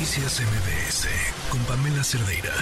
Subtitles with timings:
[0.00, 1.08] Noticias MBS
[1.50, 2.54] con Pamela Cerdeira.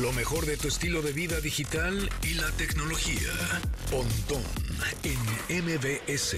[0.00, 3.34] Lo mejor de tu estilo de vida digital y la tecnología.
[3.90, 4.46] Pontón
[5.02, 6.36] en MBS.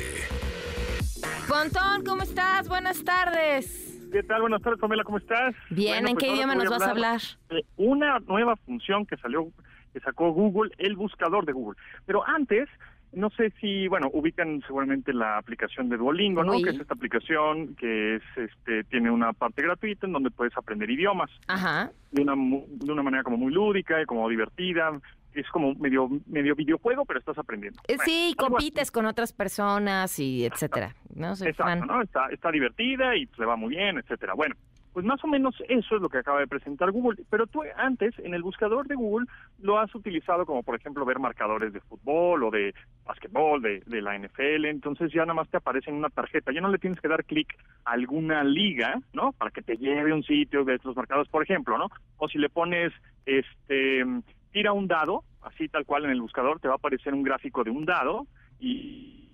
[1.46, 2.68] Pontón, ¿cómo estás?
[2.68, 4.00] Buenas tardes.
[4.10, 4.40] ¿Qué tal?
[4.40, 5.54] Buenas tardes, Pamela, ¿cómo estás?
[5.68, 7.20] Bien, Bueno, ¿en pues qué idioma nos vas a hablar?
[7.50, 9.52] de una nueva función que salió,
[9.92, 11.78] que sacó Google, el buscador de Google.
[12.06, 12.66] Pero antes,
[13.12, 16.52] no sé si, bueno, ubican seguramente la aplicación de Duolingo, ¿no?
[16.56, 16.62] Uy.
[16.64, 20.90] Que es esta aplicación que es, este, tiene una parte gratuita en donde puedes aprender
[20.90, 21.90] idiomas Ajá.
[22.10, 22.34] de una
[22.68, 24.98] de una manera como muy lúdica y como divertida.
[25.34, 27.80] Es como medio medio videojuego, pero estás aprendiendo.
[27.88, 28.34] Eh, Bueno, Sí, así.
[28.36, 30.94] compites con otras personas y etcétera.
[31.14, 31.86] No soy Exacto, fan.
[31.88, 32.02] ¿no?
[32.02, 34.34] Está, está divertida y le va muy bien, etcétera.
[34.34, 34.54] Bueno,
[34.92, 37.24] pues más o menos eso es lo que acaba de presentar Google.
[37.30, 39.26] Pero tú antes, en el buscador de Google,
[39.60, 42.74] lo has utilizado como, por ejemplo, ver marcadores de fútbol o de
[43.04, 44.66] básquetbol, de, de la NFL.
[44.66, 46.52] Entonces ya nada más te aparece en una tarjeta.
[46.52, 49.32] Ya no le tienes que dar clic a alguna liga, ¿no?
[49.32, 51.88] Para que te lleve a un sitio, ves los marcadores, por ejemplo, ¿no?
[52.18, 52.92] O si le pones,
[53.24, 54.04] este,
[54.52, 57.64] tira un dado, así tal cual en el buscador, te va a aparecer un gráfico
[57.64, 58.26] de un dado
[58.60, 59.30] y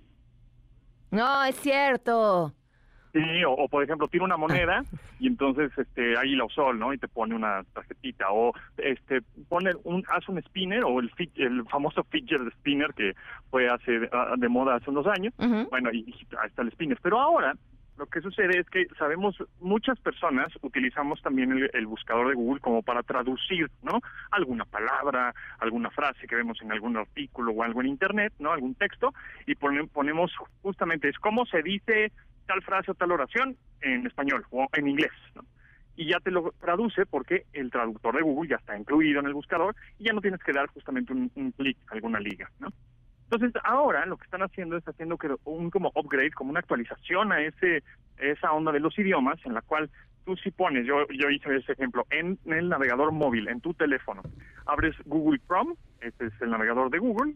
[1.10, 2.54] No, es cierto.
[3.12, 4.84] Sí, o, o, por ejemplo, tira una moneda
[5.18, 6.92] y entonces este águila o sol, ¿no?
[6.92, 11.64] Y te pone una tarjetita o este pone un haz un spinner o el el
[11.64, 13.14] famoso fidget spinner que
[13.50, 15.34] fue hace ah, de moda hace unos años.
[15.70, 17.54] Bueno, y, y ahí está el spinner, pero ahora
[17.98, 22.60] lo que sucede es que sabemos muchas personas utilizamos también el, el buscador de Google
[22.60, 24.00] como para traducir, ¿no?
[24.30, 28.52] Alguna palabra, alguna frase que vemos en algún artículo o algo en internet, ¿no?
[28.52, 29.12] Algún texto
[29.46, 30.32] y pone- ponemos
[30.62, 32.12] justamente es cómo se dice
[32.46, 35.42] tal frase o tal oración en español o en inglés, ¿no?
[35.96, 39.34] Y ya te lo traduce porque el traductor de Google ya está incluido en el
[39.34, 42.68] buscador y ya no tienes que dar justamente un, un clic a alguna liga, ¿no?
[43.30, 47.32] Entonces ahora lo que están haciendo es haciendo que un como upgrade, como una actualización
[47.32, 47.82] a ese
[48.16, 49.90] esa onda de los idiomas en la cual
[50.24, 54.24] tú si pones, yo yo hice ese ejemplo en, el navegador móvil, en tu teléfono,
[54.66, 57.34] abres Google Chrome, este es el navegador de Google,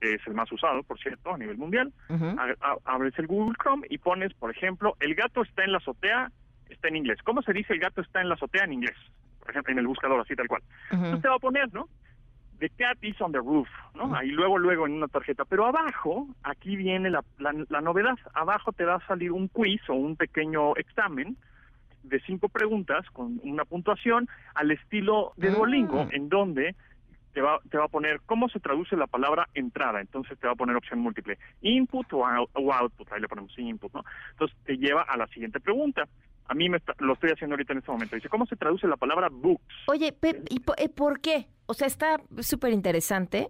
[0.00, 2.24] que es el más usado, por cierto, a nivel mundial, Ujú.
[2.38, 5.78] a- a- abres el Google Chrome y pones, por ejemplo, el gato está en la
[5.78, 6.30] azotea,
[6.68, 7.18] está en inglés.
[7.24, 8.96] ¿Cómo se dice el gato está en la azotea en inglés?
[9.40, 10.62] Por ejemplo, en el buscador, así tal cual.
[10.90, 11.88] Entonces te va a poner, ¿no?
[12.58, 14.14] The cat is on the roof, ¿no?
[14.14, 15.44] Ahí luego, luego en una tarjeta.
[15.44, 18.16] Pero abajo, aquí viene la, la, la novedad.
[18.32, 21.36] Abajo te va a salir un quiz o un pequeño examen
[22.04, 25.54] de cinco preguntas con una puntuación al estilo de Mm.
[25.54, 26.76] Duolingo, en donde
[27.32, 30.00] te va, te va a poner cómo se traduce la palabra entrada.
[30.00, 31.36] Entonces te va a poner opción múltiple.
[31.62, 33.10] Input o, out- o output.
[33.12, 34.04] Ahí le ponemos input, ¿no?
[34.30, 36.06] Entonces te lleva a la siguiente pregunta.
[36.46, 38.14] A mí me está- lo estoy haciendo ahorita en este momento.
[38.14, 39.74] Dice, ¿cómo se traduce la palabra books?
[39.88, 41.46] Oye, Pep, ¿y po- eh, por qué?
[41.66, 43.48] O sea, está súper interesante,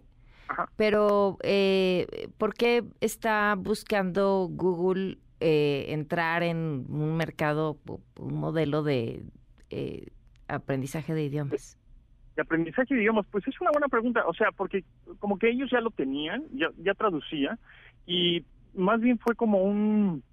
[0.76, 7.78] pero eh, ¿por qué está buscando Google eh, entrar en un mercado,
[8.18, 9.22] un modelo de
[9.70, 10.06] eh,
[10.48, 11.78] aprendizaje de idiomas?
[12.36, 14.82] de aprendizaje de idiomas, pues es una buena pregunta, o sea, porque
[15.20, 17.56] como que ellos ya lo tenían, ya, ya traducía,
[18.06, 20.24] y más bien fue como un,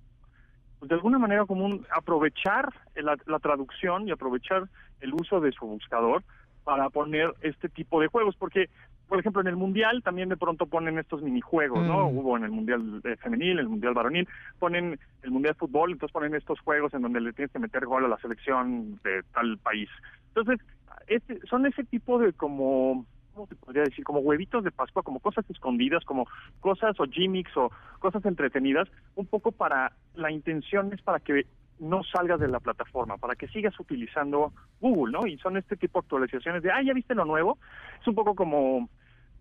[0.80, 4.68] pues de alguna manera como un aprovechar la, la traducción y aprovechar
[5.00, 6.24] el uso de su buscador
[6.64, 8.70] para poner este tipo de juegos, porque
[9.08, 12.10] por ejemplo en el mundial también de pronto ponen estos minijuegos, ¿no?
[12.10, 12.18] Mm.
[12.18, 14.28] Hubo en el mundial eh, femenil, el mundial varonil,
[14.58, 17.86] ponen el mundial de fútbol, entonces ponen estos juegos en donde le tienes que meter
[17.86, 19.90] gol a la selección de tal país.
[20.30, 20.66] Entonces,
[21.08, 24.06] este, son ese tipo de como, ¿cómo se podría decir?
[24.06, 26.26] Como huevitos de Pascua, como cosas escondidas, como
[26.62, 27.70] cosas o gimmicks o
[28.00, 31.46] cosas entretenidas, un poco para, la intención es para que
[31.81, 35.28] no salgas de la plataforma, para que sigas utilizando Google, ¿no?
[35.28, 37.58] Y son este tipo de actualizaciones de, ah, ya viste lo nuevo.
[38.00, 38.88] Es un poco como,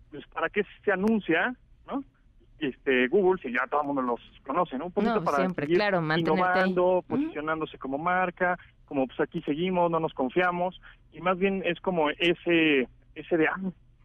[0.09, 1.55] pues, ¿para qué se anuncia,
[1.87, 2.03] no?
[2.57, 4.87] Este, Google, si ya todo el mundo los conoce, ¿no?
[4.87, 6.19] Un poquito No, para siempre, seguir claro, ahí.
[6.19, 7.07] innovando, Ujú.
[7.07, 10.81] posicionándose como marca, como pues aquí seguimos, no nos confiamos,
[11.11, 13.59] y más bien es como ese, ese de, ah,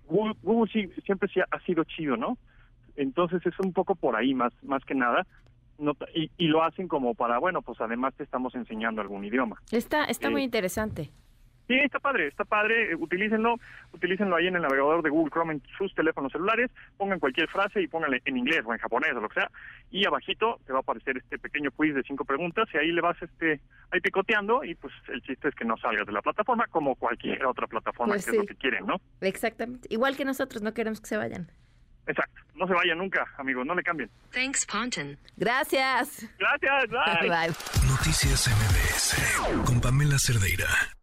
[0.04, 2.36] Google, Google sí, siempre sí ha, ha sido chido, ¿no?
[2.96, 5.26] Entonces es un poco por ahí más, más que nada,
[5.78, 9.56] no, y, y lo hacen como para, bueno, pues además te estamos enseñando algún idioma.
[9.70, 11.11] Está, está muy interesante.
[11.69, 13.56] Sí, está padre, está padre, eh, utilícenlo,
[13.93, 17.82] utilícenlo ahí en el navegador de Google Chrome en sus teléfonos celulares, pongan cualquier frase
[17.82, 19.50] y pónganle en inglés o en japonés o lo que sea,
[19.90, 23.00] y abajito te va a aparecer este pequeño quiz de cinco preguntas y ahí le
[23.00, 26.69] vas este ahí picoteando y pues el chiste es que no salgas de la plataforma
[26.69, 28.37] como cualquier otra plataforma Pues que sí.
[28.37, 29.00] es lo que quieren, ¿no?
[29.20, 29.88] Exactamente.
[29.90, 31.50] Igual que nosotros, no queremos que se vayan.
[32.06, 34.11] Exacto, no se vayan nunca, amigos, no le cambien.
[34.32, 35.19] Thanks, Ponton.
[35.37, 36.26] Gracias.
[36.38, 37.29] Gracias, bye.
[37.29, 37.55] Bye.
[37.88, 40.95] Noticias MBS con Pamela Cerdeira.